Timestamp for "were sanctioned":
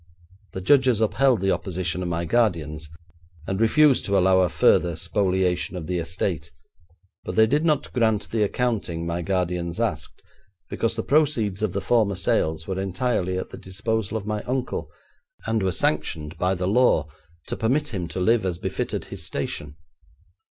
15.61-16.35